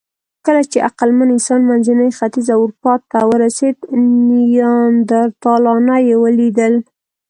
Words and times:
کله 0.45 0.61
چې 0.71 0.77
عقلمن 0.87 1.29
انسان 1.35 1.61
منځني 1.69 2.07
ختیځ 2.17 2.47
او 2.55 2.59
اروپا 2.65 2.93
ته 3.11 3.19
ورسېد، 3.31 3.77
نیاندرتالان 4.29 5.85
یې 6.09 6.15
ولیدل. 6.23 6.73